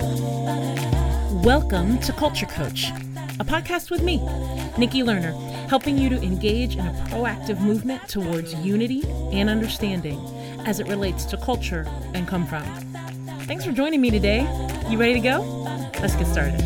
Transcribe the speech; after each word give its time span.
Welcome 0.00 1.98
to 2.00 2.12
Culture 2.12 2.46
Coach, 2.46 2.90
a 3.40 3.44
podcast 3.44 3.90
with 3.90 4.00
me, 4.00 4.18
Nikki 4.78 5.02
Lerner, 5.02 5.34
helping 5.68 5.98
you 5.98 6.08
to 6.08 6.22
engage 6.22 6.76
in 6.76 6.86
a 6.86 6.92
proactive 7.08 7.60
movement 7.60 8.08
towards 8.08 8.54
unity 8.54 9.02
and 9.32 9.50
understanding 9.50 10.20
as 10.66 10.78
it 10.78 10.86
relates 10.86 11.24
to 11.24 11.36
culture 11.38 11.84
and 12.14 12.28
come 12.28 12.46
from. 12.46 12.62
Thanks 13.46 13.64
for 13.64 13.72
joining 13.72 14.00
me 14.00 14.12
today. 14.12 14.42
You 14.88 14.98
ready 14.98 15.14
to 15.14 15.20
go? 15.20 15.40
Let's 16.00 16.14
get 16.14 16.28
started. 16.28 16.60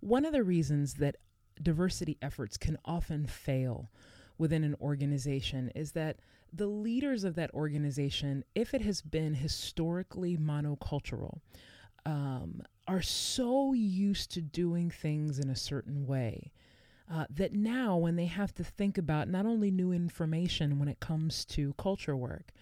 One 0.00 0.24
of 0.24 0.32
the 0.32 0.42
reasons 0.42 0.94
that 0.94 1.16
diversity 1.62 2.16
efforts 2.22 2.56
can 2.56 2.78
often 2.84 3.26
fail 3.26 3.90
within 4.38 4.64
an 4.64 4.74
organization 4.80 5.70
is 5.74 5.92
that 5.92 6.16
the 6.52 6.66
leaders 6.66 7.24
of 7.24 7.34
that 7.36 7.52
organization, 7.54 8.44
if 8.54 8.74
it 8.74 8.82
has 8.82 9.02
been 9.02 9.34
historically 9.34 10.36
monocultural, 10.36 11.40
um, 12.06 12.62
are 12.88 13.02
so 13.02 13.72
used 13.72 14.32
to 14.32 14.40
doing 14.40 14.90
things 14.90 15.38
in 15.38 15.50
a 15.50 15.56
certain 15.56 16.06
way 16.06 16.50
uh, 17.12 17.26
that 17.28 17.52
now, 17.52 17.96
when 17.96 18.16
they 18.16 18.26
have 18.26 18.54
to 18.54 18.64
think 18.64 18.96
about 18.96 19.28
not 19.28 19.44
only 19.44 19.70
new 19.70 19.92
information 19.92 20.78
when 20.78 20.88
it 20.88 21.00
comes 21.00 21.44
to 21.44 21.74
culture 21.76 22.16
work, 22.16 22.52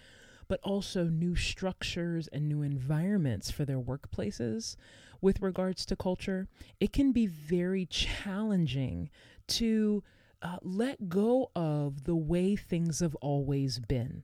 but 0.48 0.60
also 0.62 1.04
new 1.04 1.36
structures 1.36 2.28
and 2.28 2.48
new 2.48 2.62
environments 2.62 3.50
for 3.50 3.66
their 3.66 3.78
workplaces 3.78 4.76
with 5.20 5.42
regards 5.42 5.84
to 5.84 5.96
culture, 5.96 6.48
it 6.80 6.92
can 6.92 7.12
be 7.12 7.26
very 7.26 7.84
challenging 7.84 9.10
to 9.46 10.02
uh, 10.40 10.56
let 10.62 11.08
go 11.08 11.50
of 11.54 12.04
the 12.04 12.16
way 12.16 12.56
things 12.56 13.00
have 13.00 13.14
always 13.16 13.78
been. 13.78 14.22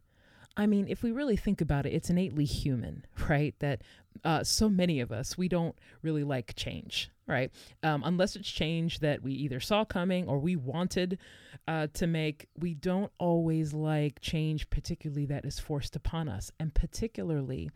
I 0.57 0.67
mean, 0.67 0.87
if 0.89 1.03
we 1.03 1.11
really 1.11 1.37
think 1.37 1.61
about 1.61 1.87
it, 1.87 1.93
it's 1.93 2.11
innately 2.11 2.45
human, 2.45 3.05
right? 3.29 3.55
That 3.59 3.83
uh, 4.25 4.45
so 4.45 4.69
many 4.69 5.01
of 5.01 5.11
us, 5.11 5.37
we 5.37 5.49
don't 5.49 5.75
really 6.03 6.23
like 6.23 6.55
change, 6.55 7.11
right? 7.27 7.51
Um, 7.83 8.03
unless 8.05 8.37
it's 8.37 8.49
change 8.49 9.01
that 9.01 9.23
we 9.23 9.33
either 9.33 9.59
saw 9.59 9.85
coming 9.85 10.29
or 10.29 10.39
we 10.39 10.55
wanted 10.55 11.19
uh, 11.67 11.89
to 11.95 12.07
make, 12.07 12.47
we 12.59 12.75
don't 12.75 13.11
always 13.19 13.73
like 13.73 14.21
change, 14.21 14.71
particularly 14.71 15.27
that 15.27 15.45
is 15.45 15.59
forced 15.59 15.97
upon 15.97 16.29
us. 16.29 16.53
And 16.61 16.73
particularly 16.73 17.71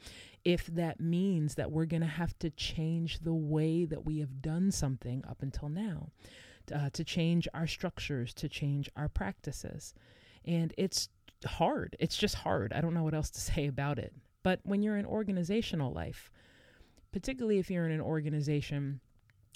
if 0.45 0.67
that 0.69 1.01
means 1.01 1.57
that 1.57 1.71
we're 1.71 1.87
going 1.87 2.01
to 2.03 2.07
have 2.07 2.39
to 2.39 2.51
change 2.51 3.19
the 3.21 3.35
way 3.35 3.85
that 3.85 4.05
we 4.05 4.19
have 4.19 4.41
done 4.41 4.71
something 4.71 5.25
up 5.29 5.43
until 5.43 5.69
now, 5.69 6.09
uh, 6.75 6.91
to 6.91 7.05
change 7.05 7.49
our 7.53 7.67
structures, 7.67 8.33
to 8.35 8.49
change 8.49 8.89
our 8.97 9.09
practices. 9.09 9.95
And 10.45 10.73
it's 10.79 11.09
hard. 11.45 11.97
It's 11.99 12.17
just 12.17 12.37
hard. 12.37 12.73
I 12.73 12.81
don't 12.81 12.95
know 12.95 13.05
what 13.05 13.15
else 13.15 13.31
to 13.31 13.41
say 13.53 13.67
about 13.67 13.99
it. 13.99 14.13
But 14.43 14.61
when 14.63 14.83
you're 14.83 14.97
in 14.97 15.07
organizational 15.07 15.93
life, 15.93 16.31
particularly 17.13 17.59
if 17.59 17.71
you're 17.71 17.87
in 17.87 17.93
an 17.93 18.01
organization 18.01 19.01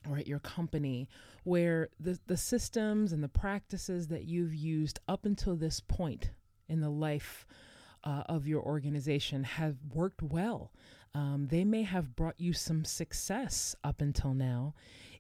or 0.08 0.18
at 0.18 0.26
your 0.26 0.40
company 0.40 1.08
where 1.44 1.88
the, 2.00 2.18
the 2.26 2.36
systems 2.36 3.12
and 3.12 3.22
the 3.22 3.28
practices 3.28 4.08
that 4.08 4.24
you've 4.24 4.54
used 4.54 4.98
up 5.06 5.24
until 5.24 5.54
this 5.54 5.80
point 5.80 6.30
in 6.68 6.80
the 6.80 6.90
life 6.90 7.46
uh, 8.04 8.22
of 8.26 8.46
your 8.46 8.62
organization 8.62 9.44
have 9.44 9.76
worked 9.94 10.22
well. 10.22 10.72
Um, 11.14 11.46
they 11.50 11.64
may 11.64 11.82
have 11.82 12.16
brought 12.16 12.40
you 12.40 12.52
some 12.52 12.84
success 12.84 13.76
up 13.84 14.00
until 14.00 14.34
now 14.34 14.74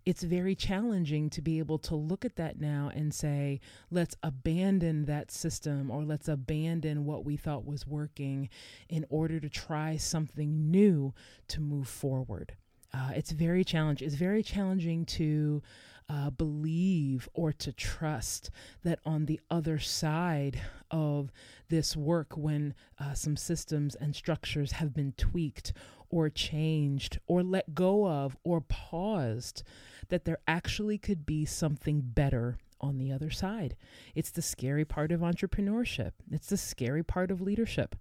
it's 0.04 0.22
very 0.22 0.54
challenging 0.54 1.30
to 1.30 1.42
be 1.42 1.58
able 1.58 1.78
to 1.78 1.94
look 1.94 2.24
at 2.24 2.36
that 2.36 2.60
now 2.60 2.90
and 2.94 3.14
say, 3.14 3.60
let's 3.90 4.16
abandon 4.22 5.04
that 5.04 5.30
system 5.30 5.90
or 5.90 6.04
let's 6.04 6.28
abandon 6.28 7.04
what 7.04 7.24
we 7.24 7.36
thought 7.36 7.64
was 7.64 7.86
working 7.86 8.48
in 8.88 9.04
order 9.08 9.38
to 9.38 9.48
try 9.48 9.96
something 9.96 10.70
new 10.70 11.14
to 11.48 11.60
move 11.60 11.88
forward. 11.88 12.54
Uh, 12.94 13.10
it's 13.14 13.30
very 13.30 13.64
challenging. 13.64 14.06
It's 14.06 14.16
very 14.16 14.42
challenging 14.42 15.06
to 15.06 15.62
uh, 16.08 16.30
believe 16.30 17.28
or 17.32 17.52
to 17.52 17.72
trust 17.72 18.50
that 18.82 18.98
on 19.06 19.26
the 19.26 19.40
other 19.50 19.78
side 19.78 20.60
of 20.90 21.32
this 21.68 21.96
work, 21.96 22.36
when 22.36 22.74
uh, 22.98 23.14
some 23.14 23.36
systems 23.36 23.94
and 23.94 24.14
structures 24.14 24.72
have 24.72 24.92
been 24.92 25.12
tweaked 25.12 25.72
or 26.12 26.30
changed 26.30 27.18
or 27.26 27.42
let 27.42 27.74
go 27.74 28.06
of 28.06 28.36
or 28.44 28.60
paused, 28.60 29.64
that 30.08 30.24
there 30.24 30.38
actually 30.46 30.98
could 30.98 31.26
be 31.26 31.44
something 31.44 32.00
better 32.04 32.58
on 32.80 32.98
the 32.98 33.12
other 33.12 33.30
side. 33.30 33.76
It's 34.14 34.30
the 34.30 34.42
scary 34.42 34.84
part 34.84 35.12
of 35.12 35.20
entrepreneurship. 35.20 36.12
It's 36.30 36.48
the 36.48 36.56
scary 36.56 37.02
part 37.02 37.30
of 37.30 37.40
leadership. 37.40 37.96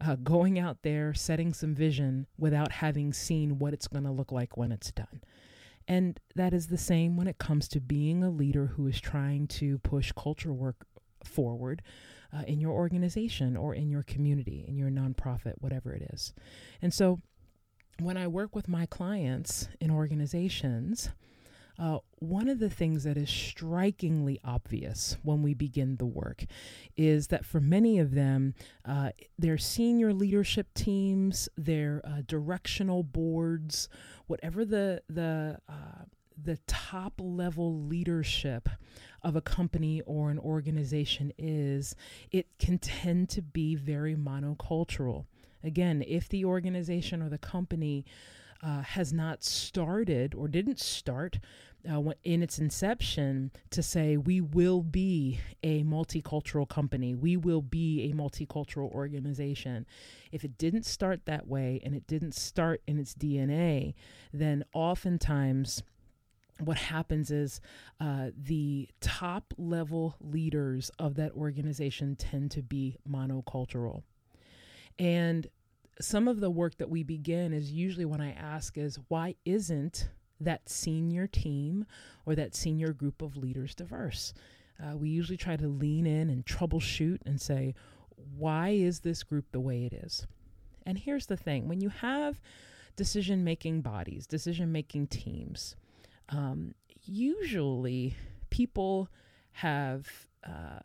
Uh, 0.00 0.16
going 0.16 0.58
out 0.58 0.82
there, 0.82 1.14
setting 1.14 1.52
some 1.54 1.74
vision 1.74 2.26
without 2.36 2.72
having 2.72 3.12
seen 3.12 3.58
what 3.58 3.72
it's 3.72 3.88
going 3.88 4.04
to 4.04 4.10
look 4.10 4.32
like 4.32 4.56
when 4.56 4.72
it's 4.72 4.92
done. 4.92 5.22
And 5.86 6.18
that 6.34 6.52
is 6.52 6.66
the 6.66 6.78
same 6.78 7.16
when 7.16 7.28
it 7.28 7.38
comes 7.38 7.68
to 7.68 7.80
being 7.80 8.22
a 8.22 8.30
leader 8.30 8.66
who 8.66 8.86
is 8.86 9.00
trying 9.00 9.46
to 9.48 9.78
push 9.78 10.12
culture 10.12 10.52
work 10.52 10.86
forward 11.22 11.82
uh, 12.34 12.42
in 12.46 12.60
your 12.60 12.72
organization 12.72 13.56
or 13.56 13.74
in 13.74 13.90
your 13.90 14.02
community, 14.02 14.64
in 14.66 14.76
your 14.76 14.90
nonprofit, 14.90 15.54
whatever 15.58 15.92
it 15.92 16.02
is. 16.12 16.32
And 16.82 16.92
so 16.92 17.20
when 18.00 18.16
I 18.16 18.26
work 18.26 18.54
with 18.54 18.68
my 18.68 18.86
clients 18.86 19.68
in 19.80 19.90
organizations, 19.90 21.10
uh, 21.78 21.98
one 22.20 22.48
of 22.48 22.60
the 22.60 22.70
things 22.70 23.04
that 23.04 23.16
is 23.16 23.28
strikingly 23.28 24.38
obvious 24.44 25.16
when 25.22 25.42
we 25.42 25.54
begin 25.54 25.96
the 25.96 26.06
work 26.06 26.44
is 26.96 27.28
that 27.28 27.44
for 27.44 27.60
many 27.60 27.98
of 27.98 28.14
them, 28.14 28.54
uh, 28.84 29.10
their 29.38 29.58
senior 29.58 30.12
leadership 30.12 30.72
teams, 30.74 31.48
their 31.56 32.00
uh, 32.04 32.22
directional 32.26 33.02
boards, 33.02 33.88
whatever 34.26 34.64
the 34.64 35.02
the 35.08 35.58
uh, 35.68 36.04
the 36.40 36.58
top 36.66 37.14
level 37.22 37.86
leadership 37.86 38.68
of 39.22 39.36
a 39.36 39.40
company 39.40 40.00
or 40.02 40.30
an 40.30 40.38
organization 40.38 41.32
is, 41.38 41.94
it 42.30 42.46
can 42.58 42.78
tend 42.78 43.28
to 43.30 43.40
be 43.40 43.74
very 43.74 44.14
monocultural. 44.14 45.26
Again, 45.64 46.04
if 46.06 46.28
the 46.28 46.44
organization 46.44 47.22
or 47.22 47.28
the 47.28 47.38
company 47.38 48.04
uh, 48.62 48.82
has 48.82 49.12
not 49.12 49.42
started 49.42 50.34
or 50.34 50.48
didn't 50.48 50.78
start 50.78 51.38
uh, 51.90 52.02
in 52.22 52.42
its 52.42 52.58
inception 52.58 53.50
to 53.70 53.82
say 53.82 54.16
we 54.16 54.40
will 54.40 54.82
be 54.82 55.38
a 55.62 55.82
multicultural 55.84 56.68
company, 56.68 57.14
we 57.14 57.36
will 57.36 57.60
be 57.60 58.10
a 58.10 58.14
multicultural 58.14 58.90
organization. 58.92 59.86
If 60.32 60.44
it 60.44 60.56
didn't 60.56 60.86
start 60.86 61.26
that 61.26 61.46
way 61.46 61.80
and 61.84 61.94
it 61.94 62.06
didn't 62.06 62.34
start 62.34 62.82
in 62.86 62.98
its 62.98 63.14
DNA, 63.14 63.94
then 64.32 64.64
oftentimes 64.72 65.82
what 66.60 66.76
happens 66.76 67.30
is 67.30 67.60
uh, 68.00 68.30
the 68.36 68.88
top 69.00 69.52
level 69.58 70.14
leaders 70.20 70.90
of 70.98 71.16
that 71.16 71.32
organization 71.32 72.16
tend 72.16 72.50
to 72.52 72.62
be 72.62 72.96
monocultural. 73.08 74.02
And 74.98 75.46
some 76.00 76.28
of 76.28 76.40
the 76.40 76.50
work 76.50 76.76
that 76.78 76.90
we 76.90 77.02
begin 77.02 77.52
is 77.52 77.70
usually 77.72 78.04
when 78.04 78.20
I 78.20 78.32
ask 78.32 78.76
is 78.76 78.98
why 79.08 79.36
isn't 79.44 80.08
that 80.40 80.68
senior 80.68 81.26
team 81.26 81.86
or 82.26 82.34
that 82.34 82.54
senior 82.54 82.92
group 82.92 83.22
of 83.22 83.36
leaders 83.36 83.74
diverse? 83.74 84.34
Uh, 84.82 84.96
we 84.96 85.08
usually 85.08 85.36
try 85.36 85.56
to 85.56 85.68
lean 85.68 86.06
in 86.06 86.30
and 86.30 86.44
troubleshoot 86.44 87.18
and 87.24 87.40
say, 87.40 87.74
why 88.36 88.70
is 88.70 89.00
this 89.00 89.22
group 89.22 89.46
the 89.52 89.60
way 89.60 89.84
it 89.84 89.92
is? 89.92 90.26
And 90.86 90.98
here's 90.98 91.26
the 91.26 91.36
thing 91.36 91.68
when 91.68 91.80
you 91.80 91.88
have 91.88 92.40
decision 92.96 93.44
making 93.44 93.80
bodies, 93.80 94.26
decision 94.26 94.72
making 94.72 95.08
teams, 95.08 95.76
um, 96.28 96.74
usually 97.04 98.16
people 98.50 99.08
have 99.52 100.08
uh, 100.46 100.80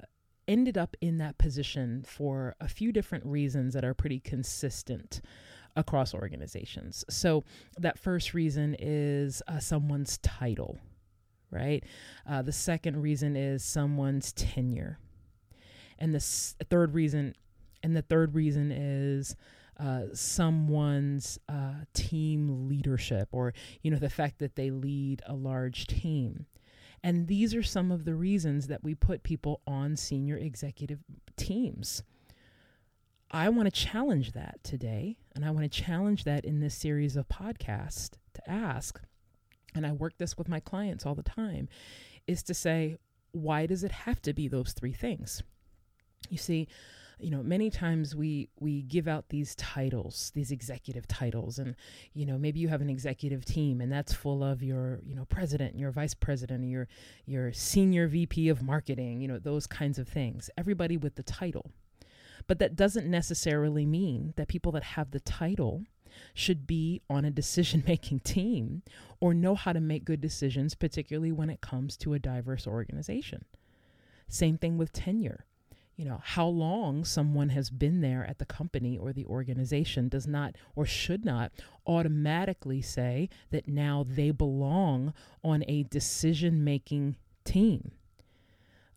ended 0.49 0.77
up 0.77 0.97
in 0.99 1.17
that 1.19 1.37
position 1.37 2.03
for 2.05 2.55
a 2.59 2.67
few 2.67 2.91
different 2.91 3.25
reasons 3.25 3.73
that 3.75 3.85
are 3.85 3.93
pretty 3.93 4.19
consistent 4.19 5.21
across 5.75 6.13
organizations. 6.13 7.05
So, 7.09 7.45
that 7.77 7.97
first 7.97 8.33
reason 8.33 8.75
is 8.79 9.41
uh, 9.47 9.59
someone's 9.59 10.17
title, 10.17 10.79
right? 11.51 11.83
Uh, 12.27 12.41
the 12.41 12.51
second 12.51 13.01
reason 13.01 13.37
is 13.37 13.63
someone's 13.63 14.33
tenure. 14.33 14.97
And 15.99 16.13
the 16.13 16.17
s- 16.17 16.55
third 16.69 16.93
reason, 16.93 17.35
and 17.83 17.95
the 17.95 18.01
third 18.01 18.33
reason 18.33 18.71
is 18.71 19.35
uh, 19.79 20.05
someone's 20.13 21.39
uh, 21.47 21.85
team 21.93 22.67
leadership 22.67 23.29
or 23.31 23.53
you 23.81 23.89
know 23.89 23.97
the 23.97 24.09
fact 24.09 24.39
that 24.39 24.55
they 24.55 24.71
lead 24.71 25.21
a 25.25 25.33
large 25.33 25.87
team 25.87 26.45
and 27.03 27.27
these 27.27 27.55
are 27.55 27.63
some 27.63 27.91
of 27.91 28.05
the 28.05 28.15
reasons 28.15 28.67
that 28.67 28.83
we 28.83 28.95
put 28.95 29.23
people 29.23 29.61
on 29.65 29.95
senior 29.95 30.37
executive 30.37 30.99
teams. 31.37 32.03
I 33.31 33.49
want 33.49 33.65
to 33.67 33.71
challenge 33.71 34.31
that 34.31 34.63
today 34.63 35.17
and 35.35 35.45
i 35.45 35.51
want 35.51 35.71
to 35.71 35.81
challenge 35.83 36.23
that 36.23 36.45
in 36.45 36.61
this 36.61 36.73
series 36.73 37.15
of 37.15 37.27
podcasts 37.27 38.17
to 38.33 38.49
ask 38.49 38.99
and 39.75 39.85
i 39.85 39.91
work 39.91 40.17
this 40.17 40.35
with 40.35 40.49
my 40.49 40.59
clients 40.59 41.05
all 41.05 41.13
the 41.13 41.21
time 41.21 41.69
is 42.25 42.41
to 42.41 42.55
say 42.55 42.97
why 43.31 43.65
does 43.65 43.83
it 43.83 43.91
have 43.91 44.21
to 44.23 44.33
be 44.33 44.47
those 44.47 44.73
three 44.73 44.93
things? 44.93 45.43
You 46.29 46.37
see 46.37 46.67
you 47.19 47.29
know 47.29 47.43
many 47.43 47.69
times 47.69 48.15
we 48.15 48.49
we 48.59 48.81
give 48.83 49.07
out 49.07 49.29
these 49.29 49.55
titles 49.55 50.31
these 50.35 50.51
executive 50.51 51.07
titles 51.07 51.59
and 51.59 51.75
you 52.13 52.25
know 52.25 52.37
maybe 52.37 52.59
you 52.59 52.67
have 52.67 52.81
an 52.81 52.89
executive 52.89 53.43
team 53.43 53.81
and 53.81 53.91
that's 53.91 54.13
full 54.13 54.43
of 54.43 54.63
your 54.63 54.99
you 55.03 55.15
know 55.15 55.25
president 55.25 55.77
your 55.77 55.91
vice 55.91 56.13
president 56.13 56.63
your 56.63 56.87
your 57.25 57.51
senior 57.51 58.07
vp 58.07 58.47
of 58.49 58.61
marketing 58.61 59.21
you 59.21 59.27
know 59.27 59.37
those 59.37 59.67
kinds 59.67 59.99
of 59.99 60.07
things 60.07 60.49
everybody 60.57 60.97
with 60.97 61.15
the 61.15 61.23
title. 61.23 61.71
But 62.47 62.59
that 62.59 62.75
doesn't 62.75 63.09
necessarily 63.09 63.85
mean 63.85 64.33
that 64.35 64.47
people 64.47 64.71
that 64.73 64.83
have 64.83 65.11
the 65.11 65.19
title 65.19 65.83
should 66.33 66.65
be 66.65 67.01
on 67.09 67.25
a 67.25 67.31
decision 67.31 67.83
making 67.87 68.21
team 68.21 68.81
or 69.19 69.33
know 69.33 69.55
how 69.55 69.73
to 69.73 69.79
make 69.79 70.05
good 70.05 70.21
decisions 70.21 70.75
particularly 70.75 71.31
when 71.31 71.49
it 71.49 71.61
comes 71.61 71.95
to 71.97 72.13
a 72.13 72.19
diverse 72.19 72.65
organization. 72.65 73.45
Same 74.27 74.57
thing 74.57 74.77
with 74.77 74.93
tenure 74.93 75.45
you 75.99 76.05
know, 76.05 76.21
how 76.23 76.47
long 76.47 77.03
someone 77.03 77.49
has 77.49 77.69
been 77.69 77.99
there 77.99 78.25
at 78.25 78.39
the 78.39 78.45
company 78.45 78.97
or 78.97 79.11
the 79.11 79.25
organization 79.25 80.07
does 80.07 80.25
not 80.25 80.55
or 80.73 80.85
should 80.85 81.25
not 81.25 81.51
automatically 81.85 82.81
say 82.81 83.27
that 83.49 83.67
now 83.67 84.05
they 84.07 84.31
belong 84.31 85.13
on 85.43 85.61
a 85.67 85.83
decision 85.83 86.63
making 86.63 87.17
team 87.43 87.91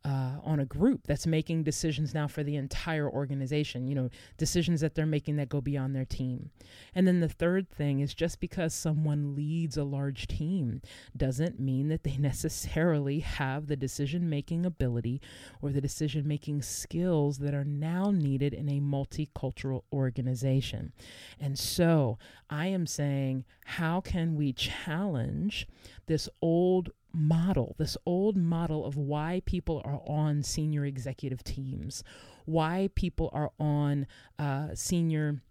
uh, 0.05 0.33
on 0.43 0.59
a 0.59 0.65
group 0.65 1.07
that's 1.07 1.27
making 1.27 1.63
decisions 1.63 2.13
now 2.13 2.27
for 2.27 2.43
the 2.43 2.57
entire 2.57 3.09
organization, 3.09 3.87
you 3.87 3.95
know, 3.95 4.11
decisions 4.37 4.81
that 4.81 4.95
they're 4.95 5.07
making 5.07 5.37
that 5.37 5.49
go 5.49 5.61
beyond 5.61 5.95
their 5.95 6.05
team. 6.05 6.51
And 6.95 7.07
then 7.07 7.21
the 7.21 7.29
third 7.29 7.71
thing 7.71 8.01
is 8.01 8.13
just 8.13 8.41
because 8.41 8.75
someone 8.75 9.37
leads 9.37 9.77
a 9.77 9.85
large 9.85 10.27
team 10.27 10.83
doesn't 11.17 11.61
mean 11.61 11.89
that 11.89 12.03
they 12.03 12.17
necessarily 12.19 13.21
have 13.21 13.69
the 13.69 13.77
decision 13.77 14.29
making 14.29 14.67
ability 14.67 15.21
or 15.61 15.71
the 15.71 15.81
decision 15.81 16.27
making 16.27 16.63
skills 16.63 17.39
that 17.39 17.55
are 17.55 17.65
now 17.65 18.11
needed 18.11 18.53
in 18.53 18.69
a 18.69 18.81
multicultural 18.81 19.83
organization. 19.93 20.93
And 21.41 21.59
so 21.59 22.19
I 22.51 22.67
am 22.67 22.87
saying, 22.87 23.45
how 23.65 24.01
can 24.01 24.35
we 24.35 24.53
challenge 24.53 25.69
this 26.07 26.29
old 26.41 26.91
model, 27.13 27.75
this 27.79 27.97
old 28.07 28.37
model 28.37 28.85
of 28.85 28.97
why 28.97 29.43
people 29.45 29.83
are 29.85 30.01
on 30.07 30.43
senior 30.43 30.85
executive 30.85 31.45
teams, 31.45 32.03
why 32.45 32.91
people 32.95 33.31
are 33.33 33.51
on 33.59 34.07
uh, 34.39 34.69
senior 34.75 35.43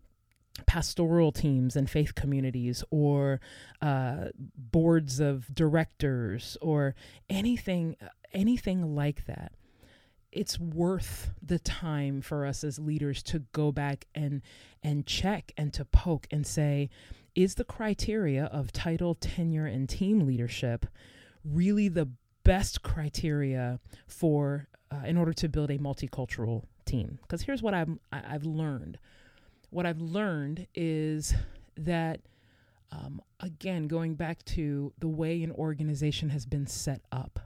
pastoral 0.65 1.31
teams 1.31 1.75
and 1.75 1.89
faith 1.89 2.13
communities 2.15 2.83
or 2.91 3.39
uh, 3.81 4.25
boards 4.37 5.19
of 5.19 5.53
directors 5.53 6.57
or 6.61 6.95
anything 7.29 7.95
anything 8.33 8.95
like 8.95 9.25
that. 9.25 9.53
It's 10.31 10.57
worth 10.59 11.31
the 11.41 11.59
time 11.59 12.21
for 12.21 12.45
us 12.45 12.63
as 12.63 12.79
leaders 12.79 13.21
to 13.23 13.39
go 13.51 13.71
back 13.71 14.05
and 14.15 14.41
and 14.83 15.05
check 15.05 15.51
and 15.57 15.73
to 15.73 15.85
poke 15.85 16.27
and 16.31 16.45
say 16.45 16.89
is 17.35 17.55
the 17.55 17.63
criteria 17.63 18.45
of 18.45 18.71
title 18.71 19.15
tenure 19.15 19.65
and 19.65 19.87
team 19.87 20.25
leadership 20.25 20.85
really 21.43 21.87
the 21.87 22.09
best 22.43 22.81
criteria 22.81 23.79
for 24.07 24.67
uh, 24.91 25.05
in 25.05 25.17
order 25.17 25.33
to 25.33 25.47
build 25.47 25.71
a 25.71 25.77
multicultural 25.77 26.63
team. 26.85 27.19
Because 27.21 27.41
here's 27.41 27.61
what 27.61 27.73
I've, 27.73 27.89
I've 28.11 28.43
learned. 28.43 28.97
What 29.69 29.85
I've 29.85 30.01
learned 30.01 30.67
is 30.75 31.33
that 31.77 32.19
um, 32.91 33.21
again 33.39 33.87
going 33.87 34.15
back 34.15 34.43
to 34.43 34.93
the 34.99 35.07
way 35.07 35.43
an 35.43 35.51
organization 35.51 36.29
has 36.29 36.45
been 36.45 36.67
set 36.67 37.01
up 37.11 37.39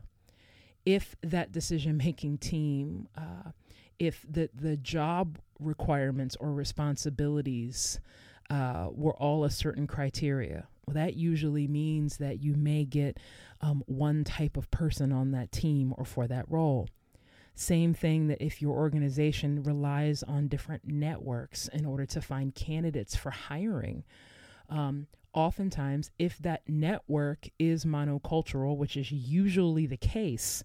if 0.85 1.15
that 1.21 1.51
decision 1.51 1.97
making 1.97 2.39
team 2.39 3.07
uh, 3.15 3.51
if 3.99 4.25
the 4.29 4.49
the 4.53 4.75
job 4.77 5.37
requirements 5.59 6.35
or 6.39 6.51
responsibilities 6.51 7.99
uh, 8.49 8.87
were 8.91 9.15
all 9.15 9.43
a 9.43 9.49
certain 9.49 9.87
criteria 9.87 10.67
well, 10.85 10.93
that 10.93 11.15
usually 11.15 11.67
means 11.67 12.17
that 12.17 12.41
you 12.41 12.55
may 12.55 12.85
get 12.85 13.17
um, 13.61 13.83
one 13.87 14.23
type 14.23 14.57
of 14.57 14.69
person 14.71 15.11
on 15.11 15.31
that 15.31 15.51
team 15.51 15.93
or 15.97 16.05
for 16.05 16.27
that 16.27 16.45
role. 16.49 16.87
Same 17.55 17.93
thing 17.93 18.27
that 18.27 18.43
if 18.43 18.61
your 18.61 18.75
organization 18.75 19.63
relies 19.63 20.23
on 20.23 20.49
different 20.49 20.83
networks 20.85 21.69
in 21.69 21.85
order 21.85 22.05
to 22.05 22.21
find 22.21 22.53
candidates 22.53 23.15
for 23.15 23.29
hiring, 23.29 24.03
um, 24.69 25.07
oftentimes, 25.33 26.11
if 26.19 26.37
that 26.39 26.63
network 26.67 27.47
is 27.57 27.85
monocultural, 27.85 28.77
which 28.77 28.97
is 28.97 29.11
usually 29.11 29.85
the 29.85 29.97
case 29.97 30.63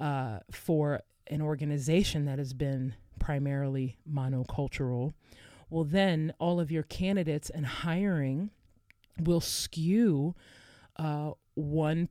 uh, 0.00 0.40
for 0.50 1.02
an 1.28 1.40
organization 1.40 2.24
that 2.24 2.38
has 2.38 2.52
been 2.52 2.94
primarily 3.18 3.96
monocultural, 4.10 5.14
well, 5.70 5.84
then 5.84 6.32
all 6.38 6.60
of 6.60 6.70
your 6.70 6.84
candidates 6.84 7.50
and 7.50 7.66
hiring 7.66 8.50
will 9.20 9.40
skew 9.40 10.34
uh, 10.96 11.32
one 11.56 12.08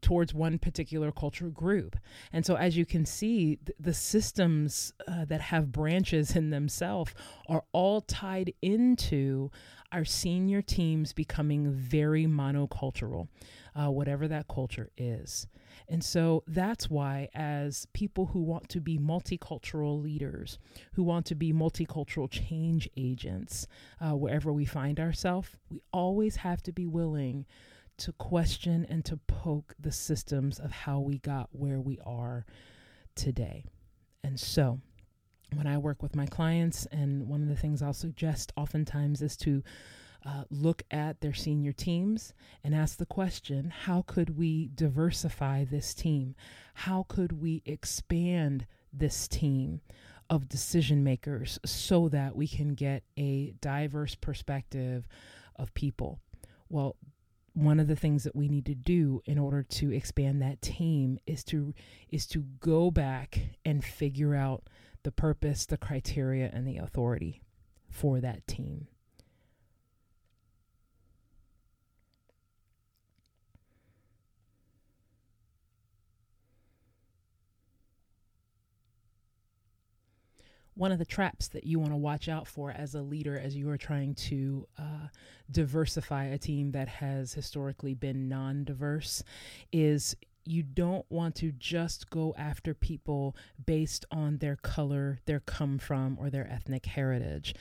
towards 0.00 0.34
one 0.34 0.58
particular 0.58 1.10
cultural 1.10 1.50
group. 1.50 1.96
And 2.32 2.44
so, 2.44 2.56
as 2.56 2.76
you 2.76 2.84
can 2.84 3.06
see, 3.06 3.56
th- 3.56 3.76
the 3.80 3.94
systems 3.94 4.92
uh, 5.06 5.24
that 5.26 5.40
have 5.40 5.72
branches 5.72 6.36
in 6.36 6.50
themselves 6.50 7.14
are 7.48 7.64
all 7.72 8.00
tied 8.00 8.52
into 8.60 9.50
our 9.92 10.04
senior 10.04 10.60
teams 10.60 11.12
becoming 11.12 11.70
very 11.72 12.26
monocultural, 12.26 13.28
uh, 13.74 13.90
whatever 13.90 14.28
that 14.28 14.46
culture 14.48 14.90
is. 14.96 15.46
And 15.88 16.04
so 16.04 16.42
that's 16.46 16.90
why, 16.90 17.28
as 17.34 17.86
people 17.94 18.26
who 18.26 18.40
want 18.40 18.68
to 18.70 18.80
be 18.80 18.98
multicultural 18.98 20.02
leaders, 20.02 20.58
who 20.92 21.02
want 21.02 21.24
to 21.26 21.34
be 21.34 21.52
multicultural 21.52 22.30
change 22.30 22.88
agents, 22.96 23.66
uh, 24.00 24.14
wherever 24.14 24.52
we 24.52 24.66
find 24.66 25.00
ourselves, 25.00 25.48
we 25.70 25.80
always 25.92 26.36
have 26.36 26.62
to 26.64 26.72
be 26.72 26.86
willing 26.86 27.46
to 27.98 28.12
question 28.12 28.86
and 28.88 29.04
to 29.04 29.16
poke 29.16 29.74
the 29.78 29.92
systems 29.92 30.58
of 30.58 30.70
how 30.70 31.00
we 31.00 31.18
got 31.18 31.48
where 31.52 31.80
we 31.80 31.98
are 32.04 32.46
today. 33.14 33.64
And 34.24 34.38
so, 34.38 34.80
when 35.54 35.66
I 35.66 35.78
work 35.78 36.02
with 36.02 36.14
my 36.14 36.26
clients, 36.26 36.86
and 36.92 37.28
one 37.28 37.42
of 37.42 37.48
the 37.48 37.56
things 37.56 37.82
I'll 37.82 37.92
suggest 37.92 38.52
oftentimes 38.56 39.22
is 39.22 39.36
to 39.38 39.62
uh, 40.26 40.44
look 40.50 40.82
at 40.90 41.20
their 41.20 41.32
senior 41.32 41.72
teams 41.72 42.34
and 42.64 42.74
ask 42.74 42.98
the 42.98 43.06
question 43.06 43.70
how 43.70 44.02
could 44.06 44.36
we 44.36 44.68
diversify 44.74 45.64
this 45.64 45.94
team? 45.94 46.34
How 46.74 47.06
could 47.08 47.40
we 47.40 47.62
expand 47.64 48.66
this 48.92 49.28
team 49.28 49.80
of 50.28 50.48
decision 50.48 51.02
makers 51.02 51.58
so 51.64 52.08
that 52.08 52.36
we 52.36 52.46
can 52.46 52.74
get 52.74 53.04
a 53.16 53.54
diverse 53.60 54.14
perspective 54.14 55.08
of 55.56 55.72
people? 55.74 56.20
Well, 56.68 56.96
one 57.58 57.80
of 57.80 57.88
the 57.88 57.96
things 57.96 58.22
that 58.24 58.36
we 58.36 58.48
need 58.48 58.66
to 58.66 58.74
do 58.74 59.20
in 59.26 59.38
order 59.38 59.62
to 59.64 59.92
expand 59.92 60.40
that 60.40 60.62
team 60.62 61.18
is 61.26 61.42
to 61.44 61.74
is 62.10 62.26
to 62.26 62.44
go 62.60 62.90
back 62.90 63.40
and 63.64 63.84
figure 63.84 64.34
out 64.34 64.68
the 65.02 65.10
purpose, 65.10 65.66
the 65.66 65.76
criteria 65.76 66.50
and 66.52 66.66
the 66.66 66.76
authority 66.76 67.42
for 67.90 68.20
that 68.20 68.46
team. 68.46 68.86
One 80.78 80.92
of 80.92 80.98
the 81.00 81.04
traps 81.04 81.48
that 81.48 81.64
you 81.64 81.80
want 81.80 81.92
to 81.92 81.96
watch 81.96 82.28
out 82.28 82.46
for 82.46 82.70
as 82.70 82.94
a 82.94 83.02
leader 83.02 83.36
as 83.36 83.56
you 83.56 83.68
are 83.68 83.76
trying 83.76 84.14
to 84.14 84.64
uh, 84.78 85.08
diversify 85.50 86.26
a 86.26 86.38
team 86.38 86.70
that 86.70 86.86
has 86.88 87.34
historically 87.34 87.94
been 87.94 88.28
non 88.28 88.62
diverse 88.62 89.24
is 89.72 90.14
you 90.44 90.62
don't 90.62 91.04
want 91.10 91.34
to 91.34 91.50
just 91.52 92.08
go 92.10 92.32
after 92.38 92.74
people 92.74 93.36
based 93.66 94.04
on 94.12 94.38
their 94.38 94.54
color, 94.56 95.18
their 95.26 95.40
come 95.40 95.78
from, 95.78 96.16
or 96.18 96.30
their 96.30 96.48
ethnic 96.50 96.86
heritage. 96.86 97.54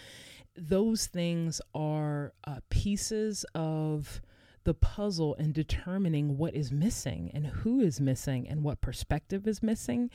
Those 0.55 1.07
things 1.07 1.59
are 1.73 2.33
uh, 2.45 2.59
pieces 2.69 3.45
of 3.55 4.21
the 4.67 4.73
puzzle 4.73 5.33
and 5.39 5.53
determining 5.53 6.37
what 6.37 6.53
is 6.53 6.73
missing 6.73 7.31
and 7.33 7.47
who 7.47 7.79
is 7.79 8.01
missing 8.01 8.45
and 8.49 8.65
what 8.65 8.81
perspective 8.81 9.47
is 9.47 9.63
missing. 9.63 10.09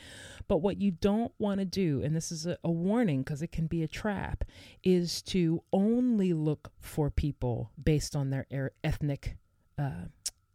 But 0.46 0.58
what 0.58 0.78
you 0.78 0.90
don't 0.90 1.32
want 1.38 1.60
to 1.60 1.64
do, 1.64 2.02
and 2.04 2.14
this 2.14 2.30
is 2.30 2.44
a, 2.44 2.58
a 2.62 2.70
warning 2.70 3.22
because 3.22 3.40
it 3.40 3.50
can 3.50 3.66
be 3.66 3.82
a 3.82 3.88
trap, 3.88 4.44
is 4.84 5.22
to 5.22 5.62
only 5.72 6.34
look 6.34 6.70
for 6.78 7.08
people 7.08 7.70
based 7.82 8.14
on 8.14 8.28
their 8.28 8.46
er- 8.52 8.74
ethnic. 8.84 9.38
Uh, 9.78 10.08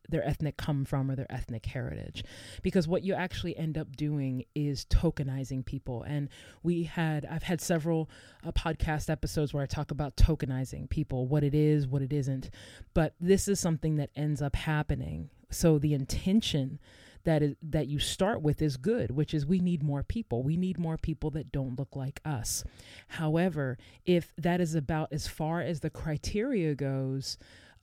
their 0.09 0.25
ethnic 0.25 0.57
come 0.57 0.85
from 0.85 1.11
or 1.11 1.15
their 1.15 1.31
ethnic 1.31 1.65
heritage. 1.65 2.23
Because 2.61 2.87
what 2.87 3.03
you 3.03 3.13
actually 3.13 3.57
end 3.57 3.77
up 3.77 3.95
doing 3.95 4.45
is 4.55 4.85
tokenizing 4.85 5.65
people. 5.65 6.03
And 6.03 6.29
we 6.63 6.83
had 6.83 7.25
i've 7.25 7.43
had 7.43 7.61
several 7.61 8.09
uh, 8.45 8.51
podcast 8.51 9.09
episodes 9.09 9.53
where 9.53 9.63
i 9.63 9.65
talk 9.65 9.91
about 9.91 10.15
tokenizing 10.15 10.89
people 10.89 11.27
what 11.27 11.43
it 11.43 11.53
is 11.53 11.87
what 11.87 12.01
it 12.01 12.13
isn't. 12.13 12.49
But 12.93 13.13
this 13.19 13.47
is 13.47 13.59
something 13.59 13.97
that 13.97 14.09
ends 14.15 14.41
up 14.41 14.55
happening. 14.55 15.29
So 15.49 15.77
the 15.79 15.93
intention 15.93 16.79
that 17.23 17.41
is 17.43 17.55
that 17.61 17.87
you 17.87 17.99
start 17.99 18.41
with 18.41 18.61
is 18.61 18.77
good 18.77 19.11
which 19.11 19.33
is 19.33 19.45
we 19.45 19.59
need 19.59 19.83
more 19.83 20.03
people. 20.03 20.43
We 20.43 20.55
need 20.55 20.79
more 20.79 20.97
people 20.97 21.29
that 21.31 21.51
don't 21.51 21.77
look 21.77 21.95
like 21.95 22.21
us. 22.23 22.63
However 23.09 23.77
if 24.05 24.33
that 24.37 24.61
is 24.61 24.75
about 24.75 25.09
as 25.11 25.27
far 25.27 25.61
as 25.61 25.81
the 25.81 25.89
criteria 25.89 26.75
goes 26.75 27.37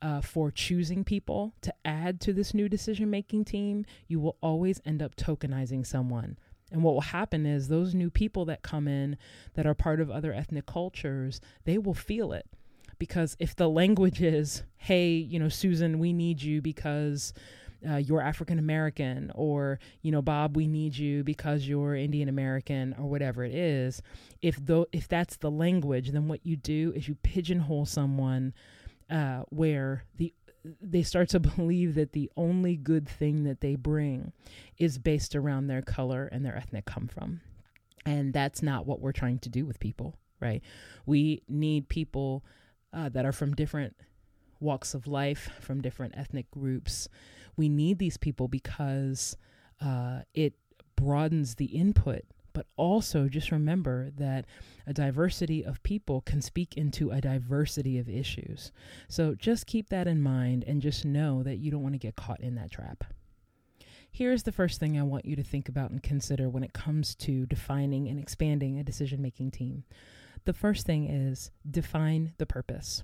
uh, 0.04 0.20
for 0.20 0.50
choosing 0.50 1.02
people 1.02 1.54
to 1.62 1.72
add 1.82 2.20
to 2.20 2.34
this 2.34 2.52
new 2.52 2.68
decision 2.68 3.08
making 3.08 3.42
team, 3.42 3.86
you 4.06 4.20
will 4.20 4.36
always 4.42 4.78
end 4.84 5.02
up 5.02 5.16
tokenizing 5.16 5.84
someone. 5.86 6.36
And 6.70 6.82
what 6.82 6.92
will 6.92 7.00
happen 7.00 7.46
is 7.46 7.68
those 7.68 7.94
new 7.94 8.10
people 8.10 8.44
that 8.44 8.62
come 8.62 8.86
in 8.86 9.16
that 9.54 9.66
are 9.66 9.74
part 9.74 10.02
of 10.02 10.10
other 10.10 10.34
ethnic 10.34 10.66
cultures, 10.66 11.40
they 11.64 11.78
will 11.78 11.94
feel 11.94 12.34
it. 12.34 12.46
Because 12.98 13.34
if 13.38 13.56
the 13.56 13.68
language 13.68 14.20
is, 14.20 14.62
hey, 14.76 15.12
you 15.14 15.38
know, 15.38 15.48
Susan, 15.48 15.98
we 15.98 16.12
need 16.12 16.42
you 16.42 16.60
because 16.60 17.32
uh, 17.88 17.96
you're 17.96 18.20
African 18.20 18.58
American, 18.58 19.32
or, 19.34 19.78
you 20.02 20.12
know, 20.12 20.22
Bob, 20.22 20.54
we 20.54 20.66
need 20.66 20.96
you 20.96 21.24
because 21.24 21.66
you're 21.66 21.94
Indian 21.94 22.28
American, 22.28 22.94
or 22.98 23.06
whatever 23.06 23.42
it 23.42 23.54
is, 23.54 24.02
if, 24.42 24.56
though, 24.56 24.86
if 24.92 25.08
that's 25.08 25.36
the 25.38 25.50
language, 25.50 26.10
then 26.10 26.28
what 26.28 26.44
you 26.44 26.56
do 26.56 26.92
is 26.94 27.08
you 27.08 27.14
pigeonhole 27.22 27.86
someone 27.86 28.52
uh, 29.14 29.44
where 29.48 30.04
the 30.16 30.34
they 30.80 31.02
start 31.02 31.28
to 31.28 31.40
believe 31.56 31.94
that 31.94 32.12
the 32.12 32.30
only 32.36 32.76
good 32.76 33.08
thing 33.08 33.44
that 33.44 33.60
they 33.60 33.76
bring 33.76 34.32
is 34.78 34.98
based 34.98 35.36
around 35.36 35.66
their 35.66 35.82
color 35.82 36.28
and 36.32 36.44
their 36.44 36.56
ethnic 36.56 36.84
come 36.84 37.06
from. 37.06 37.40
And 38.04 38.32
that's 38.32 38.62
not 38.62 38.86
what 38.86 39.00
we're 39.00 39.12
trying 39.12 39.38
to 39.40 39.48
do 39.48 39.64
with 39.64 39.78
people, 39.78 40.16
right? 40.40 40.62
We 41.06 41.42
need 41.48 41.88
people 41.88 42.44
uh, 42.92 43.08
that 43.10 43.24
are 43.24 43.32
from 43.32 43.54
different 43.54 43.94
walks 44.60 44.94
of 44.94 45.06
life, 45.06 45.50
from 45.60 45.80
different 45.80 46.14
ethnic 46.16 46.50
groups. 46.50 47.08
We 47.56 47.68
need 47.68 47.98
these 47.98 48.16
people 48.16 48.48
because 48.48 49.36
uh, 49.80 50.20
it 50.34 50.54
broadens 50.96 51.54
the 51.54 51.66
input 51.66 52.24
but 52.54 52.66
also 52.76 53.28
just 53.28 53.50
remember 53.50 54.10
that 54.16 54.46
a 54.86 54.94
diversity 54.94 55.62
of 55.62 55.82
people 55.82 56.22
can 56.22 56.40
speak 56.40 56.78
into 56.78 57.10
a 57.10 57.20
diversity 57.20 57.98
of 57.98 58.08
issues. 58.08 58.72
So 59.08 59.34
just 59.34 59.66
keep 59.66 59.90
that 59.90 60.06
in 60.06 60.22
mind 60.22 60.64
and 60.66 60.80
just 60.80 61.04
know 61.04 61.42
that 61.42 61.58
you 61.58 61.70
don't 61.70 61.82
want 61.82 61.94
to 61.94 61.98
get 61.98 62.16
caught 62.16 62.40
in 62.40 62.54
that 62.54 62.70
trap. 62.70 63.04
Here's 64.10 64.44
the 64.44 64.52
first 64.52 64.78
thing 64.78 64.98
I 64.98 65.02
want 65.02 65.24
you 65.24 65.34
to 65.34 65.42
think 65.42 65.68
about 65.68 65.90
and 65.90 66.02
consider 66.02 66.48
when 66.48 66.62
it 66.62 66.72
comes 66.72 67.16
to 67.16 67.46
defining 67.46 68.08
and 68.08 68.18
expanding 68.18 68.78
a 68.78 68.84
decision 68.84 69.20
making 69.20 69.50
team. 69.50 69.82
The 70.44 70.52
first 70.52 70.86
thing 70.86 71.08
is 71.10 71.50
define 71.68 72.32
the 72.38 72.46
purpose. 72.46 73.02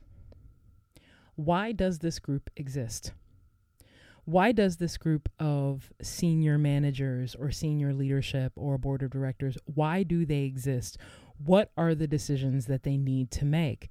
Why 1.35 1.73
does 1.73 1.99
this 1.99 2.21
group 2.21 2.49
exist? 2.57 3.13
Why 4.25 4.53
does 4.53 4.77
this 4.77 4.97
group 4.97 5.29
of 5.39 5.93
senior 6.03 6.59
managers 6.59 7.35
or 7.35 7.51
senior 7.51 7.93
leadership 7.93 8.53
or 8.57 8.79
board 8.79 9.03
of 9.03 9.11
directors 9.11 9.57
why 9.65 10.03
do 10.03 10.25
they 10.25 10.43
exist? 10.43 10.99
What 11.45 11.71
are 11.77 11.95
the 11.95 12.07
decisions 12.07 12.67
that 12.67 12.83
they 12.83 12.97
need 12.97 13.31
to 13.33 13.45
make? 13.45 13.91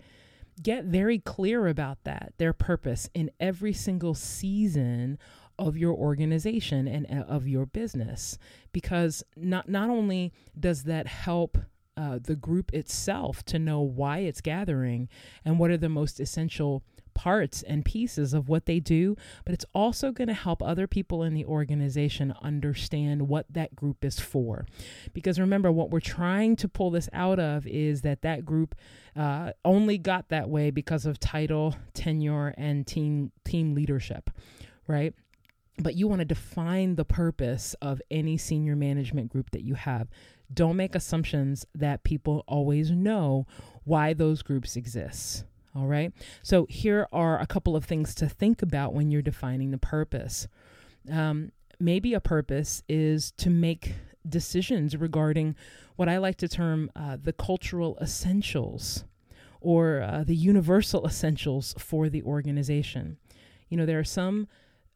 Get 0.61 0.85
very 0.85 1.19
clear 1.19 1.67
about 1.67 2.03
that 2.03 2.33
their 2.37 2.53
purpose 2.53 3.09
in 3.13 3.31
every 3.39 3.73
single 3.73 4.13
season 4.13 5.17
of 5.57 5.77
your 5.77 5.93
organization 5.93 6.87
and 6.87 7.05
uh, 7.07 7.25
of 7.25 7.47
your 7.47 7.65
business. 7.65 8.37
Because 8.71 9.23
not 9.35 9.69
not 9.69 9.89
only 9.89 10.31
does 10.59 10.83
that 10.83 11.07
help 11.07 11.57
uh, 11.97 12.19
the 12.21 12.35
group 12.35 12.73
itself 12.73 13.43
to 13.43 13.59
know 13.59 13.81
why 13.81 14.19
it's 14.19 14.41
gathering 14.41 15.09
and 15.43 15.59
what 15.59 15.69
are 15.69 15.77
the 15.77 15.89
most 15.89 16.19
essential 16.19 16.81
parts 17.19 17.61
and 17.63 17.83
pieces 17.83 18.33
of 18.33 18.47
what 18.47 18.65
they 18.65 18.79
do, 18.79 19.13
but 19.43 19.53
it's 19.53 19.65
also 19.75 20.09
going 20.13 20.29
to 20.29 20.33
help 20.33 20.63
other 20.63 20.87
people 20.87 21.21
in 21.21 21.33
the 21.33 21.43
organization 21.43 22.33
understand 22.41 23.27
what 23.27 23.45
that 23.49 23.75
group 23.75 24.05
is 24.05 24.21
for. 24.21 24.65
Because 25.13 25.37
remember, 25.37 25.69
what 25.69 25.89
we're 25.89 25.99
trying 25.99 26.55
to 26.55 26.69
pull 26.69 26.91
this 26.91 27.09
out 27.11 27.37
of 27.37 27.67
is 27.67 28.03
that 28.03 28.21
that 28.21 28.45
group 28.45 28.73
uh, 29.17 29.51
only 29.65 29.97
got 29.97 30.29
that 30.29 30.49
way 30.49 30.71
because 30.71 31.05
of 31.05 31.19
title, 31.19 31.75
tenure, 31.93 32.55
and 32.57 32.87
team 32.87 33.33
team 33.43 33.75
leadership, 33.75 34.29
right? 34.87 35.13
But 35.77 35.95
you 35.95 36.07
want 36.07 36.19
to 36.19 36.25
define 36.25 36.95
the 36.95 37.03
purpose 37.03 37.75
of 37.81 38.01
any 38.09 38.37
senior 38.37 38.77
management 38.77 39.29
group 39.29 39.49
that 39.51 39.63
you 39.63 39.75
have. 39.75 40.07
Don't 40.53 40.77
make 40.77 40.95
assumptions 40.95 41.65
that 41.75 42.05
people 42.05 42.45
always 42.47 42.91
know 42.91 43.45
why 43.83 44.13
those 44.13 44.41
groups 44.41 44.77
exist. 44.77 45.43
All 45.75 45.85
right. 45.85 46.11
So 46.41 46.65
here 46.69 47.07
are 47.11 47.39
a 47.39 47.45
couple 47.45 47.75
of 47.75 47.85
things 47.85 48.15
to 48.15 48.27
think 48.27 48.61
about 48.61 48.93
when 48.93 49.11
you're 49.11 49.21
defining 49.21 49.71
the 49.71 49.77
purpose. 49.77 50.47
Um, 51.11 51.51
maybe 51.79 52.13
a 52.13 52.19
purpose 52.19 52.81
is 52.89 53.31
to 53.33 53.49
make 53.49 53.93
decisions 54.27 54.97
regarding 54.97 55.55
what 55.95 56.09
I 56.09 56.17
like 56.17 56.37
to 56.37 56.47
term 56.47 56.91
uh, 56.95 57.17
the 57.21 57.33
cultural 57.33 57.97
essentials 58.01 59.05
or 59.61 60.01
uh, 60.01 60.23
the 60.23 60.35
universal 60.35 61.05
essentials 61.05 61.75
for 61.77 62.09
the 62.09 62.23
organization. 62.23 63.17
You 63.69 63.77
know, 63.77 63.85
there 63.85 63.99
are 63.99 64.03
some 64.03 64.47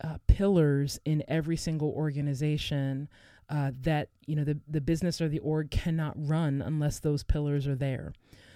uh, 0.03 0.17
pillars 0.27 0.99
in 1.05 1.23
every 1.27 1.57
single 1.57 1.91
organization 1.91 3.09
uh, 3.49 3.71
that, 3.81 4.09
you 4.25 4.35
know, 4.35 4.43
the, 4.43 4.57
the 4.67 4.81
business 4.81 5.21
or 5.21 5.27
the 5.27 5.39
org 5.39 5.69
cannot 5.69 6.15
run 6.17 6.61
unless 6.61 6.99
those 6.99 7.23
pillars 7.23 7.67
are 7.67 7.75
there 7.75 8.13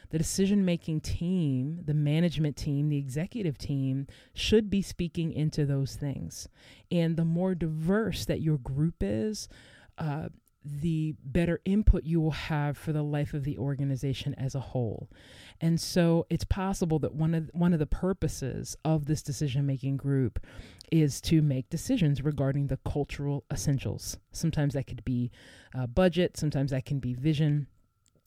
the 0.10 0.18
decision 0.18 0.64
making 0.64 1.02
team, 1.02 1.82
the 1.86 1.94
management 1.94 2.56
team, 2.56 2.90
the 2.90 2.98
executive 2.98 3.58
team 3.58 4.08
should 4.34 4.70
be 4.70 4.82
speaking 4.82 5.32
into 5.32 5.66
those 5.66 5.96
things. 5.96 6.48
And 6.92 7.18
the 7.18 7.26
more 7.26 7.56
diverse 7.56 8.26
that 8.26 8.42
your 8.42 8.58
group 8.58 8.96
is, 9.02 9.50
uh, 9.98 10.30
the 10.82 11.16
better 11.24 11.62
input 11.66 12.04
you 12.04 12.20
will 12.20 12.32
have 12.32 12.78
for 12.78 12.92
the 12.92 13.04
life 13.04 13.34
of 13.34 13.44
the 13.44 13.58
organization 13.58 14.34
as 14.36 14.56
a 14.56 14.60
whole. 14.60 15.10
And 15.62 15.80
so 15.80 16.26
it's 16.30 16.44
possible 16.44 17.00
that 17.00 17.14
one 17.14 17.34
of 17.34 17.50
one 17.54 17.74
of 17.74 17.80
the 17.80 17.86
purposes 17.86 18.76
of 18.84 19.06
this 19.06 19.22
decision 19.22 19.66
making 19.66 19.98
group 19.98 20.46
is 20.92 21.22
to 21.22 21.42
make 21.42 21.70
decisions 21.70 22.22
regarding 22.22 22.68
the 22.68 22.80
cultural 22.86 23.46
essentials. 23.52 24.18
Sometimes 24.32 24.74
that 24.74 24.88
could 24.88 25.04
be 25.06 25.32
uh, 25.78 25.88
budget, 25.88 26.38
sometimes 26.38 26.72
that 26.72 26.86
can 26.86 27.00
be 27.00 27.14
vision, 27.14 27.68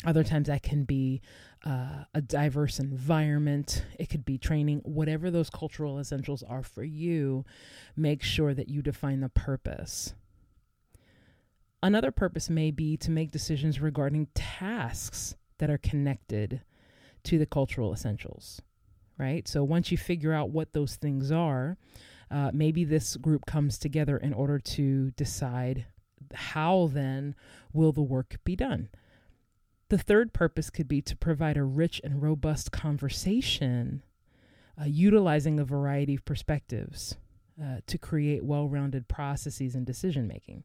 Other 0.04 0.24
times 0.24 0.46
that 0.46 0.62
can 0.62 0.84
be 0.84 1.20
uh, 1.64 2.04
a 2.14 2.22
diverse 2.22 2.78
environment. 2.78 3.84
It 3.98 4.08
could 4.08 4.24
be 4.24 4.38
training, 4.38 4.80
whatever 4.84 5.30
those 5.30 5.50
cultural 5.50 5.98
essentials 5.98 6.42
are 6.42 6.62
for 6.62 6.82
you. 6.82 7.44
Make 7.96 8.22
sure 8.22 8.54
that 8.54 8.68
you 8.68 8.80
define 8.80 9.20
the 9.20 9.28
purpose. 9.28 10.14
Another 11.82 12.10
purpose 12.10 12.48
may 12.48 12.70
be 12.70 12.96
to 12.98 13.10
make 13.10 13.30
decisions 13.30 13.80
regarding 13.80 14.28
tasks 14.34 15.34
that 15.58 15.70
are 15.70 15.78
connected 15.78 16.62
to 17.24 17.38
the 17.38 17.46
cultural 17.46 17.92
essentials, 17.92 18.62
right? 19.18 19.46
So 19.46 19.64
once 19.64 19.90
you 19.90 19.98
figure 19.98 20.32
out 20.32 20.50
what 20.50 20.72
those 20.72 20.96
things 20.96 21.30
are, 21.30 21.76
uh, 22.30 22.50
maybe 22.54 22.84
this 22.84 23.16
group 23.16 23.44
comes 23.46 23.78
together 23.78 24.16
in 24.16 24.32
order 24.32 24.58
to 24.58 25.10
decide 25.12 25.86
how 26.34 26.90
then 26.92 27.34
will 27.72 27.92
the 27.92 28.02
work 28.02 28.36
be 28.44 28.56
done. 28.56 28.88
The 29.90 29.98
third 29.98 30.32
purpose 30.32 30.70
could 30.70 30.86
be 30.86 31.02
to 31.02 31.16
provide 31.16 31.56
a 31.56 31.64
rich 31.64 32.00
and 32.04 32.22
robust 32.22 32.70
conversation, 32.70 34.04
uh, 34.80 34.84
utilizing 34.84 35.58
a 35.58 35.64
variety 35.64 36.14
of 36.14 36.24
perspectives 36.24 37.16
uh, 37.60 37.80
to 37.88 37.98
create 37.98 38.44
well 38.44 38.68
rounded 38.68 39.08
processes 39.08 39.74
and 39.74 39.84
decision 39.84 40.28
making. 40.28 40.62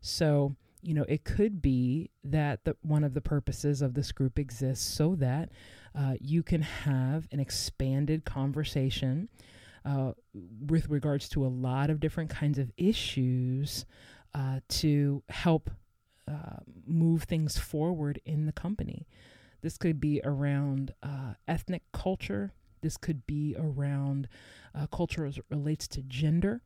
So, 0.00 0.54
you 0.80 0.94
know, 0.94 1.04
it 1.08 1.24
could 1.24 1.60
be 1.60 2.10
that 2.22 2.64
the, 2.64 2.76
one 2.82 3.02
of 3.02 3.14
the 3.14 3.20
purposes 3.20 3.82
of 3.82 3.94
this 3.94 4.12
group 4.12 4.38
exists 4.38 4.86
so 4.86 5.16
that 5.16 5.50
uh, 5.96 6.14
you 6.20 6.44
can 6.44 6.62
have 6.62 7.26
an 7.32 7.40
expanded 7.40 8.24
conversation 8.24 9.28
uh, 9.84 10.12
with 10.66 10.88
regards 10.88 11.28
to 11.30 11.44
a 11.44 11.48
lot 11.48 11.90
of 11.90 11.98
different 11.98 12.30
kinds 12.30 12.58
of 12.58 12.70
issues 12.76 13.86
uh, 14.34 14.60
to 14.68 15.24
help 15.30 15.68
uh, 16.28 16.60
move 16.86 17.24
things 17.24 17.58
forward 17.58 18.20
in 18.24 18.46
the 18.46 18.52
company. 18.52 19.06
This 19.62 19.76
could 19.76 20.00
be 20.00 20.20
around 20.24 20.92
uh, 21.02 21.34
ethnic 21.46 21.82
culture. 21.92 22.52
This 22.80 22.96
could 22.96 23.26
be 23.26 23.56
around 23.58 24.28
uh, 24.74 24.86
culture 24.88 25.24
as 25.24 25.38
it 25.38 25.44
relates 25.50 25.88
to 25.88 26.02
gender. 26.02 26.62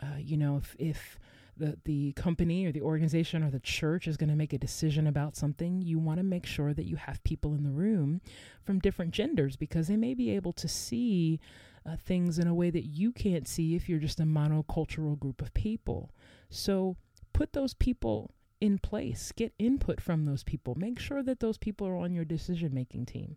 Uh, 0.00 0.18
you 0.18 0.36
know, 0.36 0.56
if, 0.56 0.76
if 0.78 1.18
the, 1.56 1.78
the 1.84 2.12
company 2.12 2.66
or 2.66 2.72
the 2.72 2.82
organization 2.82 3.42
or 3.42 3.50
the 3.50 3.60
church 3.60 4.06
is 4.06 4.16
going 4.16 4.28
to 4.28 4.36
make 4.36 4.52
a 4.52 4.58
decision 4.58 5.06
about 5.06 5.36
something, 5.36 5.82
you 5.82 5.98
want 5.98 6.18
to 6.18 6.22
make 6.22 6.46
sure 6.46 6.74
that 6.74 6.84
you 6.84 6.96
have 6.96 7.24
people 7.24 7.54
in 7.54 7.62
the 7.62 7.70
room 7.70 8.20
from 8.62 8.78
different 8.78 9.12
genders 9.12 9.56
because 9.56 9.88
they 9.88 9.96
may 9.96 10.14
be 10.14 10.30
able 10.30 10.52
to 10.52 10.68
see 10.68 11.40
uh, 11.86 11.96
things 11.96 12.38
in 12.38 12.46
a 12.46 12.54
way 12.54 12.70
that 12.70 12.84
you 12.84 13.12
can't 13.12 13.48
see 13.48 13.74
if 13.74 13.88
you're 13.88 13.98
just 13.98 14.20
a 14.20 14.24
monocultural 14.24 15.18
group 15.18 15.40
of 15.40 15.54
people. 15.54 16.12
So 16.50 16.96
put 17.32 17.52
those 17.52 17.74
people 17.74 18.34
in 18.60 18.78
place. 18.78 19.32
Get 19.32 19.52
input 19.58 20.00
from 20.00 20.24
those 20.24 20.42
people. 20.42 20.74
Make 20.76 20.98
sure 20.98 21.22
that 21.22 21.40
those 21.40 21.58
people 21.58 21.86
are 21.86 21.96
on 21.96 22.12
your 22.12 22.24
decision 22.24 22.72
making 22.74 23.06
team. 23.06 23.36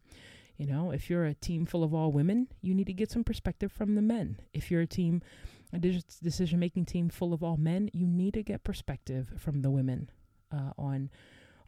You 0.57 0.65
know, 0.65 0.91
if 0.91 1.09
you're 1.09 1.25
a 1.25 1.33
team 1.33 1.65
full 1.65 1.83
of 1.83 1.93
all 1.93 2.11
women, 2.11 2.47
you 2.61 2.73
need 2.73 2.87
to 2.87 2.93
get 2.93 3.11
some 3.11 3.23
perspective 3.23 3.71
from 3.71 3.95
the 3.95 4.01
men. 4.01 4.41
If 4.53 4.69
you're 4.69 4.81
a 4.81 4.87
team, 4.87 5.21
a 5.71 5.79
decision 5.79 6.59
making 6.59 6.85
team 6.85 7.09
full 7.09 7.33
of 7.33 7.43
all 7.43 7.55
men, 7.55 7.89
you 7.93 8.05
need 8.05 8.33
to 8.33 8.43
get 8.43 8.63
perspective 8.65 9.31
from 9.37 9.61
the 9.61 9.71
women 9.71 10.09
uh, 10.51 10.71
on 10.77 11.09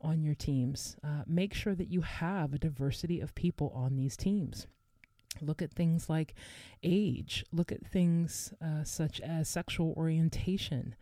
on 0.02 0.24
your 0.24 0.36
teams. 0.36 0.98
Uh, 1.04 1.24
make 1.28 1.54
sure 1.54 1.76
that 1.76 1.92
you 1.92 2.02
have 2.02 2.54
a 2.54 2.58
diversity 2.58 3.22
of 3.22 3.36
people 3.36 3.72
on 3.76 3.96
these 3.96 4.18
teams. 4.18 4.66
Look 5.40 5.62
at 5.62 5.72
things 5.72 6.10
like 6.10 6.36
age. 6.84 7.46
Look 7.52 7.72
at 7.72 7.86
things 7.86 8.54
uh, 8.62 8.84
such 8.84 9.22
as 9.22 9.48
sexual 9.48 9.94
orientation. 9.96 10.96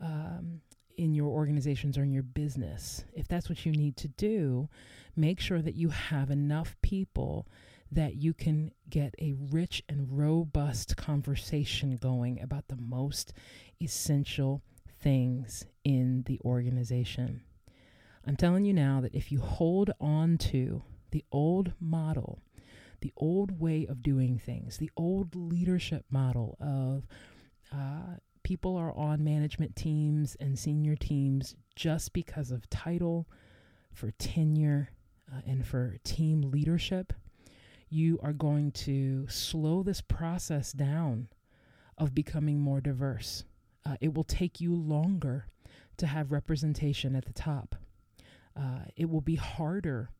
Um, 0.00 0.60
in 0.96 1.14
your 1.14 1.28
organizations 1.28 1.98
or 1.98 2.02
in 2.02 2.12
your 2.12 2.22
business, 2.22 3.04
if 3.14 3.28
that's 3.28 3.48
what 3.48 3.64
you 3.64 3.72
need 3.72 3.96
to 3.98 4.08
do, 4.08 4.68
make 5.16 5.40
sure 5.40 5.62
that 5.62 5.74
you 5.74 5.90
have 5.90 6.30
enough 6.30 6.76
people 6.82 7.46
that 7.90 8.16
you 8.16 8.34
can 8.34 8.72
get 8.88 9.14
a 9.20 9.34
rich 9.50 9.82
and 9.88 10.18
robust 10.18 10.96
conversation 10.96 11.96
going 11.96 12.40
about 12.40 12.66
the 12.68 12.76
most 12.76 13.32
essential 13.80 14.62
things 15.00 15.64
in 15.84 16.24
the 16.26 16.40
organization. 16.44 17.42
I'm 18.26 18.36
telling 18.36 18.64
you 18.64 18.72
now 18.72 19.00
that 19.02 19.14
if 19.14 19.30
you 19.30 19.40
hold 19.40 19.90
on 20.00 20.38
to 20.38 20.82
the 21.10 21.24
old 21.30 21.72
model, 21.78 22.40
the 23.00 23.12
old 23.16 23.60
way 23.60 23.86
of 23.86 24.02
doing 24.02 24.38
things, 24.38 24.78
the 24.78 24.90
old 24.96 25.36
leadership 25.36 26.04
model 26.10 26.56
of 26.58 27.06
uh, 27.72 28.16
people 28.44 28.76
are 28.76 28.92
on 28.96 29.24
management 29.24 29.74
teams 29.74 30.36
and 30.38 30.56
senior 30.56 30.94
teams 30.94 31.56
just 31.74 32.12
because 32.12 32.52
of 32.52 32.70
title, 32.70 33.26
for 33.92 34.12
tenure, 34.12 34.90
uh, 35.32 35.40
and 35.46 35.66
for 35.66 35.96
team 36.04 36.42
leadership, 36.42 37.12
you 37.88 38.18
are 38.22 38.32
going 38.32 38.70
to 38.70 39.26
slow 39.28 39.82
this 39.82 40.00
process 40.00 40.72
down 40.72 41.28
of 41.98 42.14
becoming 42.14 42.60
more 42.60 42.80
diverse. 42.80 43.44
Uh, 43.84 43.96
it 44.00 44.14
will 44.14 44.24
take 44.24 44.60
you 44.60 44.74
longer 44.74 45.46
to 45.96 46.06
have 46.06 46.32
representation 46.32 47.14
at 47.14 47.24
the 47.24 47.32
top. 47.32 47.76
Uh, 48.56 48.80
it 48.96 49.08
will 49.08 49.20
be 49.20 49.36
harder 49.36 50.10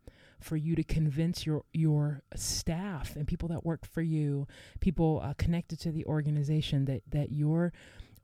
for 0.40 0.56
you 0.56 0.74
to 0.74 0.84
convince 0.84 1.46
your 1.46 1.64
your 1.72 2.22
staff 2.34 3.16
and 3.16 3.26
people 3.26 3.48
that 3.48 3.64
work 3.64 3.86
for 3.86 4.02
you, 4.02 4.46
people 4.80 5.20
uh, 5.22 5.32
connected 5.34 5.80
to 5.80 5.90
the 5.90 6.04
organization 6.06 6.84
that 6.84 7.02
that 7.10 7.32
your 7.32 7.72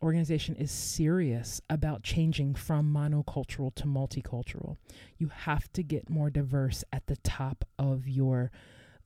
organization 0.02 0.56
is 0.56 0.70
serious 0.70 1.60
about 1.68 2.02
changing 2.02 2.54
from 2.54 2.92
monocultural 2.92 3.74
to 3.76 3.84
multicultural. 3.84 4.76
You 5.18 5.28
have 5.28 5.72
to 5.74 5.82
get 5.82 6.10
more 6.10 6.30
diverse 6.30 6.84
at 6.92 7.06
the 7.06 7.16
top 7.16 7.64
of 7.78 8.08
your 8.08 8.50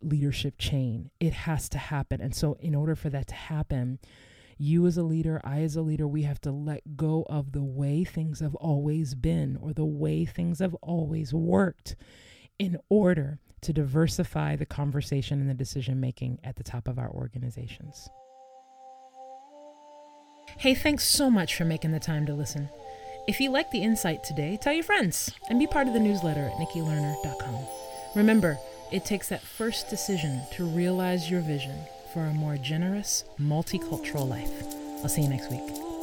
leadership 0.00 0.54
chain. 0.58 1.10
It 1.20 1.32
has 1.32 1.68
to 1.70 1.78
happen. 1.78 2.20
And 2.20 2.34
so, 2.34 2.56
in 2.60 2.74
order 2.74 2.94
for 2.94 3.10
that 3.10 3.28
to 3.28 3.34
happen, 3.34 3.98
you 4.58 4.86
as 4.86 4.96
a 4.96 5.02
leader, 5.02 5.40
I 5.42 5.62
as 5.62 5.76
a 5.76 5.82
leader, 5.82 6.06
we 6.06 6.22
have 6.22 6.40
to 6.42 6.52
let 6.52 6.96
go 6.96 7.26
of 7.28 7.52
the 7.52 7.62
way 7.62 8.04
things 8.04 8.40
have 8.40 8.54
always 8.54 9.14
been 9.14 9.58
or 9.60 9.72
the 9.72 9.84
way 9.84 10.24
things 10.24 10.60
have 10.60 10.74
always 10.74 11.34
worked 11.34 11.96
in 12.58 12.78
order 12.88 13.40
to 13.62 13.72
diversify 13.72 14.54
the 14.54 14.66
conversation 14.66 15.40
and 15.40 15.50
the 15.50 15.54
decision 15.54 15.98
making 15.98 16.38
at 16.44 16.56
the 16.56 16.62
top 16.62 16.86
of 16.86 16.98
our 16.98 17.10
organizations. 17.10 18.08
Hey, 20.58 20.74
thanks 20.74 21.04
so 21.04 21.30
much 21.30 21.56
for 21.56 21.64
making 21.64 21.92
the 21.92 22.00
time 22.00 22.26
to 22.26 22.34
listen. 22.34 22.68
If 23.26 23.40
you 23.40 23.50
like 23.50 23.70
the 23.70 23.82
insight 23.82 24.22
today, 24.22 24.56
tell 24.60 24.72
your 24.72 24.84
friends 24.84 25.30
and 25.48 25.58
be 25.58 25.66
part 25.66 25.88
of 25.88 25.94
the 25.94 26.00
newsletter 26.00 26.46
at 26.46 26.52
nikkilerner.com. 26.52 27.66
Remember, 28.14 28.58
it 28.92 29.04
takes 29.04 29.28
that 29.28 29.42
first 29.42 29.88
decision 29.88 30.42
to 30.52 30.64
realize 30.64 31.30
your 31.30 31.40
vision 31.40 31.76
for 32.12 32.20
a 32.26 32.34
more 32.34 32.56
generous, 32.56 33.24
multicultural 33.40 34.28
life. 34.28 34.52
I'll 35.02 35.08
see 35.08 35.22
you 35.22 35.28
next 35.28 35.50
week. 35.50 35.93